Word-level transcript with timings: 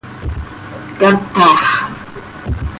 ¡Catax! 0.99 1.61